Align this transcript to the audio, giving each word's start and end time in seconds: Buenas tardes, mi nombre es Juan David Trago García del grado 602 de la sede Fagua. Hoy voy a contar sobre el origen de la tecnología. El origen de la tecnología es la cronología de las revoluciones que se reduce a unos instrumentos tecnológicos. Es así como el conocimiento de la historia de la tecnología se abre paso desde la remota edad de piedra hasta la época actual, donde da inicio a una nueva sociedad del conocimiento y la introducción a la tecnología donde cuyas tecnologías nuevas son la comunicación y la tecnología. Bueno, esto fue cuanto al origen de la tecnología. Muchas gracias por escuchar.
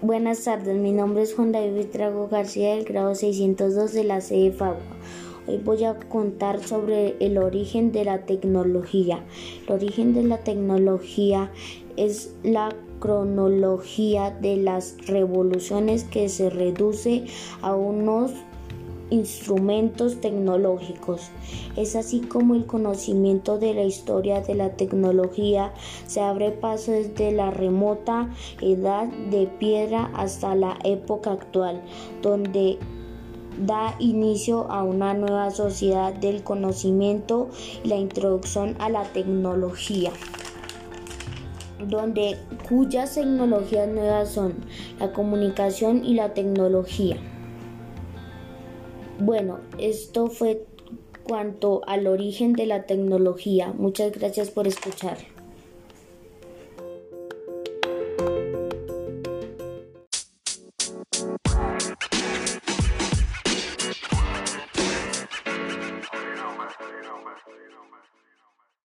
Buenas 0.00 0.44
tardes, 0.44 0.76
mi 0.76 0.92
nombre 0.92 1.22
es 1.22 1.34
Juan 1.34 1.50
David 1.50 1.86
Trago 1.90 2.28
García 2.28 2.76
del 2.76 2.84
grado 2.84 3.16
602 3.16 3.92
de 3.92 4.04
la 4.04 4.20
sede 4.20 4.52
Fagua. 4.52 4.78
Hoy 5.46 5.58
voy 5.58 5.84
a 5.84 5.98
contar 5.98 6.62
sobre 6.62 7.16
el 7.18 7.38
origen 7.38 7.90
de 7.90 8.04
la 8.04 8.24
tecnología. 8.24 9.24
El 9.66 9.74
origen 9.74 10.14
de 10.14 10.22
la 10.22 10.38
tecnología 10.38 11.50
es 11.96 12.34
la 12.42 12.74
cronología 13.00 14.30
de 14.30 14.56
las 14.56 14.96
revoluciones 15.06 16.04
que 16.04 16.28
se 16.28 16.50
reduce 16.50 17.24
a 17.60 17.74
unos 17.74 18.32
instrumentos 19.10 20.20
tecnológicos. 20.20 21.30
Es 21.76 21.96
así 21.96 22.20
como 22.20 22.54
el 22.54 22.66
conocimiento 22.66 23.58
de 23.58 23.74
la 23.74 23.84
historia 23.84 24.40
de 24.40 24.54
la 24.54 24.70
tecnología 24.70 25.72
se 26.06 26.20
abre 26.20 26.50
paso 26.50 26.92
desde 26.92 27.32
la 27.32 27.50
remota 27.50 28.30
edad 28.60 29.06
de 29.30 29.46
piedra 29.46 30.10
hasta 30.14 30.54
la 30.54 30.78
época 30.84 31.32
actual, 31.32 31.82
donde 32.22 32.78
da 33.66 33.94
inicio 33.98 34.70
a 34.70 34.82
una 34.82 35.14
nueva 35.14 35.50
sociedad 35.50 36.12
del 36.12 36.42
conocimiento 36.42 37.50
y 37.84 37.88
la 37.88 37.96
introducción 37.96 38.74
a 38.80 38.88
la 38.88 39.04
tecnología 39.04 40.10
donde 41.78 42.38
cuyas 42.68 43.14
tecnologías 43.14 43.88
nuevas 43.88 44.30
son 44.30 44.54
la 44.98 45.12
comunicación 45.12 46.04
y 46.04 46.14
la 46.14 46.34
tecnología. 46.34 47.16
Bueno, 49.18 49.60
esto 49.78 50.28
fue 50.28 50.66
cuanto 51.24 51.82
al 51.86 52.06
origen 52.06 52.52
de 52.52 52.66
la 52.66 52.84
tecnología. 52.84 53.72
Muchas 53.76 54.12
gracias 54.12 54.50
por 54.50 54.66
escuchar. 54.66 55.18